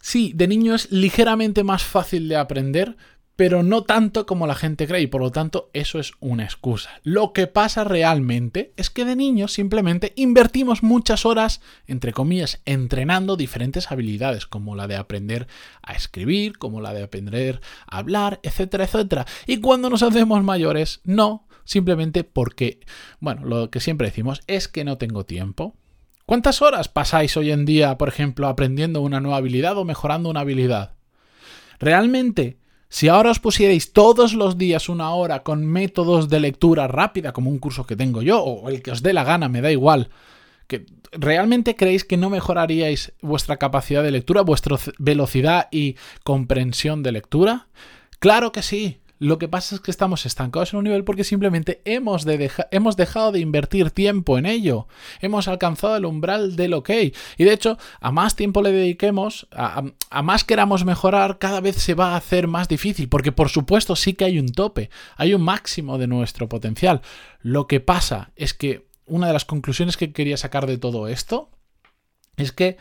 Sí, 0.00 0.32
de 0.32 0.46
niño 0.46 0.76
es 0.76 0.92
ligeramente 0.92 1.64
más 1.64 1.82
fácil 1.82 2.28
de 2.28 2.36
aprender, 2.36 2.96
pero 3.38 3.62
no 3.62 3.84
tanto 3.84 4.26
como 4.26 4.48
la 4.48 4.56
gente 4.56 4.88
cree 4.88 5.02
y 5.02 5.06
por 5.06 5.20
lo 5.20 5.30
tanto 5.30 5.70
eso 5.72 6.00
es 6.00 6.10
una 6.18 6.42
excusa. 6.42 6.90
Lo 7.04 7.32
que 7.32 7.46
pasa 7.46 7.84
realmente 7.84 8.72
es 8.76 8.90
que 8.90 9.04
de 9.04 9.14
niños 9.14 9.52
simplemente 9.52 10.12
invertimos 10.16 10.82
muchas 10.82 11.24
horas, 11.24 11.60
entre 11.86 12.12
comillas, 12.12 12.60
entrenando 12.64 13.36
diferentes 13.36 13.92
habilidades, 13.92 14.46
como 14.46 14.74
la 14.74 14.88
de 14.88 14.96
aprender 14.96 15.46
a 15.82 15.92
escribir, 15.92 16.58
como 16.58 16.80
la 16.80 16.92
de 16.92 17.04
aprender 17.04 17.60
a 17.86 17.98
hablar, 17.98 18.40
etcétera, 18.42 18.86
etcétera. 18.86 19.24
Y 19.46 19.60
cuando 19.60 19.88
nos 19.88 20.02
hacemos 20.02 20.42
mayores, 20.42 21.00
no, 21.04 21.46
simplemente 21.62 22.24
porque, 22.24 22.80
bueno, 23.20 23.44
lo 23.44 23.70
que 23.70 23.78
siempre 23.78 24.08
decimos 24.08 24.40
es 24.48 24.66
que 24.66 24.82
no 24.82 24.98
tengo 24.98 25.26
tiempo. 25.26 25.76
¿Cuántas 26.26 26.60
horas 26.60 26.88
pasáis 26.88 27.36
hoy 27.36 27.52
en 27.52 27.66
día, 27.66 27.98
por 27.98 28.08
ejemplo, 28.08 28.48
aprendiendo 28.48 29.00
una 29.00 29.20
nueva 29.20 29.36
habilidad 29.36 29.78
o 29.78 29.84
mejorando 29.84 30.28
una 30.28 30.40
habilidad? 30.40 30.96
¿Realmente 31.78 32.58
si 32.88 33.08
ahora 33.08 33.30
os 33.30 33.38
pusierais 33.38 33.92
todos 33.92 34.34
los 34.34 34.56
días 34.56 34.88
una 34.88 35.10
hora 35.10 35.42
con 35.42 35.64
métodos 35.66 36.28
de 36.28 36.40
lectura 36.40 36.88
rápida, 36.88 37.32
como 37.32 37.50
un 37.50 37.58
curso 37.58 37.86
que 37.86 37.96
tengo 37.96 38.22
yo, 38.22 38.42
o 38.42 38.68
el 38.68 38.82
que 38.82 38.90
os 38.90 39.02
dé 39.02 39.12
la 39.12 39.24
gana, 39.24 39.48
me 39.48 39.60
da 39.60 39.70
igual, 39.70 40.08
que 40.66 40.86
¿realmente 41.12 41.76
creéis 41.76 42.04
que 42.04 42.16
no 42.16 42.30
mejoraríais 42.30 43.12
vuestra 43.20 43.56
capacidad 43.56 44.02
de 44.02 44.10
lectura, 44.10 44.42
vuestra 44.42 44.76
velocidad 44.98 45.68
y 45.70 45.96
comprensión 46.24 47.02
de 47.02 47.12
lectura? 47.12 47.68
Claro 48.18 48.52
que 48.52 48.62
sí. 48.62 49.00
Lo 49.18 49.38
que 49.38 49.48
pasa 49.48 49.74
es 49.74 49.80
que 49.80 49.90
estamos 49.90 50.26
estancados 50.26 50.72
en 50.72 50.78
un 50.78 50.84
nivel 50.84 51.04
porque 51.04 51.24
simplemente 51.24 51.82
hemos, 51.84 52.24
hemos 52.70 52.96
dejado 52.96 53.32
de 53.32 53.40
invertir 53.40 53.90
tiempo 53.90 54.38
en 54.38 54.46
ello. 54.46 54.86
Hemos 55.20 55.48
alcanzado 55.48 55.96
el 55.96 56.04
umbral 56.04 56.56
del 56.56 56.74
ok. 56.74 56.90
Y 57.36 57.44
de 57.44 57.52
hecho, 57.52 57.78
a 58.00 58.12
más 58.12 58.36
tiempo 58.36 58.62
le 58.62 58.72
dediquemos, 58.72 59.48
a, 59.50 59.82
a 60.10 60.22
más 60.22 60.44
queramos 60.44 60.84
mejorar, 60.84 61.38
cada 61.38 61.60
vez 61.60 61.76
se 61.76 61.94
va 61.94 62.12
a 62.12 62.16
hacer 62.16 62.46
más 62.46 62.68
difícil. 62.68 63.08
Porque 63.08 63.32
por 63.32 63.48
supuesto 63.48 63.96
sí 63.96 64.14
que 64.14 64.24
hay 64.24 64.38
un 64.38 64.48
tope, 64.48 64.90
hay 65.16 65.34
un 65.34 65.42
máximo 65.42 65.98
de 65.98 66.06
nuestro 66.06 66.48
potencial. 66.48 67.02
Lo 67.40 67.66
que 67.66 67.80
pasa 67.80 68.30
es 68.36 68.54
que 68.54 68.86
una 69.06 69.26
de 69.26 69.32
las 69.32 69.44
conclusiones 69.44 69.96
que 69.96 70.12
quería 70.12 70.36
sacar 70.36 70.66
de 70.66 70.78
todo 70.78 71.08
esto 71.08 71.50
es 72.36 72.52
que 72.52 72.76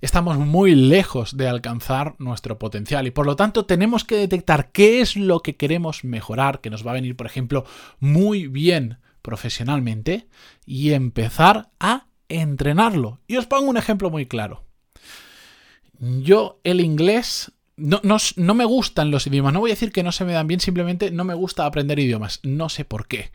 estamos 0.00 0.38
muy 0.38 0.74
lejos 0.74 1.36
de 1.36 1.48
alcanzar 1.48 2.14
nuestro 2.18 2.58
potencial 2.58 3.06
y 3.06 3.10
por 3.10 3.26
lo 3.26 3.36
tanto 3.36 3.66
tenemos 3.66 4.04
que 4.04 4.16
detectar 4.16 4.70
qué 4.70 5.00
es 5.00 5.16
lo 5.16 5.40
que 5.40 5.56
queremos 5.56 6.04
mejorar, 6.04 6.60
que 6.60 6.70
nos 6.70 6.86
va 6.86 6.90
a 6.90 6.94
venir, 6.94 7.16
por 7.16 7.26
ejemplo, 7.26 7.64
muy 8.00 8.46
bien 8.46 8.98
profesionalmente 9.22 10.28
y 10.66 10.92
empezar 10.92 11.70
a 11.80 12.06
entrenarlo. 12.28 13.20
Y 13.26 13.36
os 13.36 13.46
pongo 13.46 13.70
un 13.70 13.76
ejemplo 13.76 14.10
muy 14.10 14.26
claro. 14.26 14.64
Yo 15.98 16.60
el 16.64 16.80
inglés 16.80 17.52
no, 17.76 18.00
no, 18.02 18.54
me 18.54 18.64
gustan 18.64 19.10
los 19.10 19.26
idiomas. 19.26 19.52
No 19.52 19.60
voy 19.60 19.70
a 19.70 19.74
decir 19.74 19.90
que 19.90 20.04
no 20.04 20.12
se 20.12 20.24
me 20.24 20.32
dan 20.32 20.46
bien, 20.46 20.60
simplemente 20.60 21.10
no 21.10 21.24
me 21.24 21.34
gusta 21.34 21.66
aprender 21.66 21.98
idiomas. 21.98 22.40
No 22.44 22.68
sé 22.68 22.84
por 22.84 23.08
qué. 23.08 23.32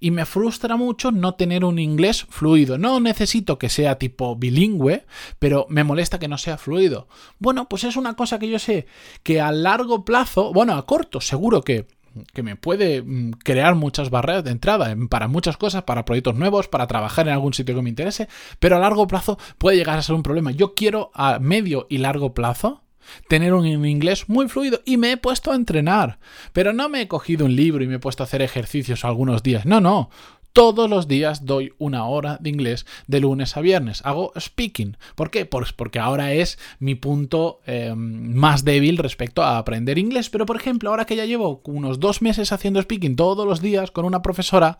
Y 0.00 0.10
me 0.10 0.24
frustra 0.24 0.76
mucho 0.76 1.12
no 1.12 1.34
tener 1.34 1.64
un 1.64 1.78
inglés 1.78 2.26
fluido. 2.30 2.78
No 2.78 3.00
necesito 3.00 3.58
que 3.58 3.68
sea 3.68 3.98
tipo 3.98 4.34
bilingüe, 4.36 5.04
pero 5.38 5.66
me 5.68 5.84
molesta 5.84 6.18
que 6.18 6.28
no 6.28 6.38
sea 6.38 6.56
fluido. 6.56 7.06
Bueno, 7.38 7.68
pues 7.68 7.84
es 7.84 7.96
una 7.96 8.14
cosa 8.14 8.38
que 8.38 8.48
yo 8.48 8.58
sé 8.58 8.86
que 9.22 9.40
a 9.40 9.52
largo 9.52 10.04
plazo, 10.04 10.52
bueno, 10.52 10.74
a 10.74 10.86
corto, 10.86 11.20
seguro 11.20 11.62
que 11.62 11.86
que 12.34 12.42
me 12.42 12.56
puede 12.56 13.00
mm, 13.02 13.30
crear 13.42 13.74
muchas 13.74 14.10
barreras 14.10 14.44
de 14.44 14.50
entrada 14.50 14.94
para 15.08 15.28
muchas 15.28 15.56
cosas, 15.56 15.84
para 15.84 16.04
proyectos 16.04 16.34
nuevos, 16.34 16.68
para 16.68 16.86
trabajar 16.86 17.26
en 17.26 17.32
algún 17.32 17.54
sitio 17.54 17.74
que 17.74 17.80
me 17.80 17.88
interese, 17.88 18.28
pero 18.58 18.76
a 18.76 18.80
largo 18.80 19.06
plazo 19.06 19.38
puede 19.56 19.78
llegar 19.78 19.98
a 19.98 20.02
ser 20.02 20.14
un 20.14 20.22
problema. 20.22 20.50
Yo 20.50 20.74
quiero 20.74 21.10
a 21.14 21.38
medio 21.38 21.86
y 21.88 21.98
largo 21.98 22.34
plazo 22.34 22.82
tener 23.28 23.54
un 23.54 23.66
inglés 23.66 24.28
muy 24.28 24.48
fluido 24.48 24.80
y 24.84 24.96
me 24.96 25.12
he 25.12 25.16
puesto 25.16 25.52
a 25.52 25.54
entrenar. 25.54 26.18
Pero 26.52 26.72
no 26.72 26.88
me 26.88 27.02
he 27.02 27.08
cogido 27.08 27.46
un 27.46 27.56
libro 27.56 27.82
y 27.84 27.86
me 27.86 27.96
he 27.96 27.98
puesto 27.98 28.22
a 28.22 28.26
hacer 28.26 28.42
ejercicios 28.42 29.04
algunos 29.04 29.42
días. 29.42 29.66
No, 29.66 29.80
no. 29.80 30.10
Todos 30.52 30.90
los 30.90 31.08
días 31.08 31.46
doy 31.46 31.72
una 31.78 32.04
hora 32.04 32.36
de 32.40 32.50
inglés 32.50 32.84
de 33.06 33.20
lunes 33.20 33.56
a 33.56 33.62
viernes. 33.62 34.02
Hago 34.04 34.32
speaking. 34.38 34.98
¿Por 35.14 35.30
qué? 35.30 35.46
Pues 35.46 35.72
porque 35.72 35.98
ahora 35.98 36.34
es 36.34 36.58
mi 36.78 36.94
punto 36.94 37.60
em, 37.64 38.34
más 38.34 38.62
débil 38.62 38.98
respecto 38.98 39.42
a 39.42 39.56
aprender 39.56 39.96
inglés. 39.96 40.28
Pero 40.28 40.44
por 40.44 40.56
ejemplo, 40.56 40.90
ahora 40.90 41.06
que 41.06 41.16
ya 41.16 41.24
llevo 41.24 41.62
unos 41.64 42.00
dos 42.00 42.20
meses 42.20 42.52
haciendo 42.52 42.82
speaking 42.82 43.16
todos 43.16 43.46
los 43.46 43.62
días 43.62 43.90
con 43.90 44.04
una 44.04 44.20
profesora, 44.20 44.78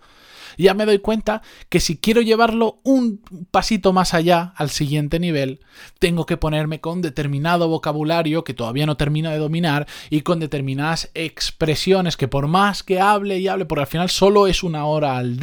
ya 0.59 0.75
me 0.75 0.85
doy 0.85 0.99
cuenta 0.99 1.43
que 1.69 1.81
si 1.81 1.97
quiero 1.97 2.21
llevarlo 2.21 2.81
un 2.83 3.21
pasito 3.51 3.93
más 3.93 4.15
allá, 4.15 4.53
al 4.57 4.71
siguiente 4.71 5.19
nivel, 5.19 5.61
tengo 5.99 6.27
que 6.27 6.37
ponerme 6.37 6.81
con 6.81 7.03
determinado 7.03 7.69
vocabulario 7.69 8.45
que 8.45 8.55
todavía 8.55 8.87
no 8.87 8.97
termino 8.97 9.31
de 9.31 9.39
dominar 9.39 9.87
y 10.11 10.23
con 10.23 10.41
determinadas 10.41 11.11
expresiones 11.15 12.17
que 12.17 12.29
por 12.29 12.47
más 12.47 12.83
que 12.83 13.01
hable 13.01 13.39
y 13.39 13.49
hable, 13.49 13.65
porque 13.65 13.83
al 13.83 13.87
final 13.87 14.11
solo 14.11 14.47
es 14.47 14.63
una 14.63 14.85
hora 14.87 15.17
al 15.17 15.39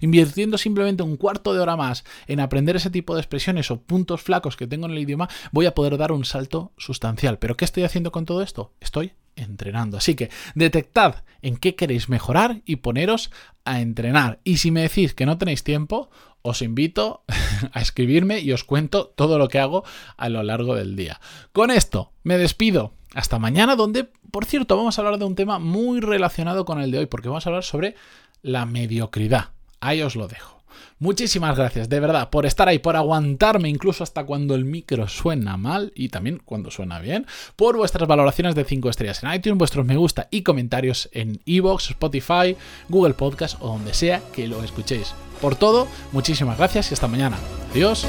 invirtiendo 0.00 0.58
simplemente 0.58 1.02
un 1.02 1.16
cuarto 1.16 1.54
de 1.54 1.60
hora 1.60 1.76
más 1.76 2.04
en 2.26 2.40
aprender 2.40 2.76
ese 2.76 2.90
tipo 2.90 3.14
de 3.14 3.20
expresiones 3.20 3.70
o 3.70 3.80
puntos 3.80 4.22
flacos 4.22 4.56
que 4.56 4.66
tengo 4.66 4.86
en 4.86 4.92
el 4.92 4.98
idioma, 4.98 5.28
voy 5.52 5.66
a 5.66 5.74
poder 5.74 5.96
dar 5.96 6.12
un 6.12 6.24
salto 6.24 6.72
sustancial. 6.76 7.38
¿Pero 7.38 7.56
qué 7.56 7.64
estoy 7.64 7.84
haciendo 7.84 8.12
con 8.12 8.24
todo 8.24 8.42
esto? 8.42 8.72
Estoy 8.80 9.12
entrenando. 9.36 9.96
Así 9.96 10.14
que 10.14 10.30
detectad 10.54 11.24
en 11.42 11.56
qué 11.56 11.74
queréis 11.74 12.08
mejorar 12.08 12.62
y 12.64 12.76
poneros 12.76 13.30
a 13.64 13.80
entrenar. 13.80 14.40
Y 14.44 14.58
si 14.58 14.70
me 14.70 14.82
decís 14.82 15.14
que 15.14 15.26
no 15.26 15.38
tenéis 15.38 15.64
tiempo, 15.64 16.10
os 16.42 16.62
invito 16.62 17.24
a 17.72 17.80
escribirme 17.80 18.40
y 18.40 18.52
os 18.52 18.64
cuento 18.64 19.06
todo 19.06 19.38
lo 19.38 19.48
que 19.48 19.58
hago 19.58 19.84
a 20.16 20.28
lo 20.28 20.42
largo 20.42 20.74
del 20.74 20.96
día. 20.96 21.20
Con 21.52 21.70
esto 21.70 22.12
me 22.22 22.38
despido. 22.38 22.92
Hasta 23.14 23.38
mañana, 23.38 23.76
donde, 23.76 24.08
por 24.32 24.44
cierto, 24.44 24.76
vamos 24.76 24.98
a 24.98 25.02
hablar 25.02 25.20
de 25.20 25.24
un 25.24 25.36
tema 25.36 25.60
muy 25.60 26.00
relacionado 26.00 26.64
con 26.64 26.80
el 26.80 26.90
de 26.90 26.98
hoy, 26.98 27.06
porque 27.06 27.28
vamos 27.28 27.46
a 27.46 27.50
hablar 27.50 27.62
sobre 27.62 27.94
la 28.44 28.66
mediocridad. 28.66 29.48
Ahí 29.80 30.02
os 30.02 30.14
lo 30.14 30.28
dejo. 30.28 30.54
Muchísimas 31.00 31.56
gracias, 31.56 31.88
de 31.88 31.98
verdad, 31.98 32.30
por 32.30 32.46
estar 32.46 32.68
ahí, 32.68 32.78
por 32.78 32.96
aguantarme 32.96 33.68
incluso 33.68 34.04
hasta 34.04 34.24
cuando 34.24 34.54
el 34.54 34.64
micro 34.64 35.08
suena 35.08 35.56
mal 35.56 35.92
y 35.94 36.08
también 36.08 36.40
cuando 36.44 36.70
suena 36.70 37.00
bien, 37.00 37.26
por 37.56 37.76
vuestras 37.76 38.08
valoraciones 38.08 38.54
de 38.54 38.64
5 38.64 38.90
estrellas 38.90 39.22
en 39.22 39.34
iTunes, 39.34 39.58
vuestros 39.58 39.84
me 39.84 39.96
gusta 39.96 40.28
y 40.30 40.42
comentarios 40.42 41.08
en 41.12 41.40
Evox, 41.46 41.90
Spotify, 41.90 42.56
Google 42.88 43.14
Podcast 43.14 43.60
o 43.60 43.68
donde 43.68 43.92
sea 43.92 44.22
que 44.32 44.46
lo 44.46 44.62
escuchéis. 44.62 45.14
Por 45.40 45.56
todo, 45.56 45.88
muchísimas 46.12 46.58
gracias 46.58 46.90
y 46.90 46.94
hasta 46.94 47.08
mañana. 47.08 47.36
Adiós. 47.72 48.06